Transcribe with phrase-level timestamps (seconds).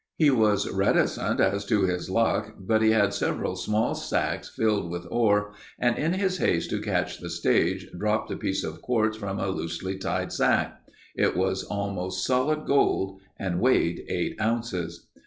[0.17, 5.05] He was reticent as to his luck but he had several small sacks filled with
[5.11, 9.37] ore and in his haste to catch the stage, dropped a piece of quartz from
[9.39, 10.73] a loosely tied sack.
[11.15, 15.05] It was almost solid gold and weighed eight ounces.